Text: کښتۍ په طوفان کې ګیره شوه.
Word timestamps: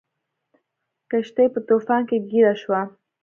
کښتۍ 1.09 1.45
په 1.53 1.59
طوفان 1.67 2.01
کې 2.09 2.17
ګیره 2.29 2.53
شوه. 2.61 2.81